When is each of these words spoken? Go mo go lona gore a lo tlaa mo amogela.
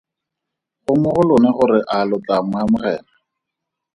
Go 0.83 0.93
mo 1.01 1.09
go 1.15 1.23
lona 1.29 1.49
gore 1.57 1.79
a 1.95 1.97
lo 2.09 2.17
tlaa 2.25 2.43
mo 2.49 2.55
amogela. 2.63 3.13